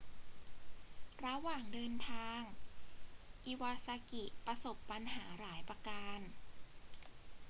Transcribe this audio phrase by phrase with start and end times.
[1.25, 2.41] ระหว่างเดินทาง
[3.45, 6.19] อิวาซากิประสบปัญหาหลายประการ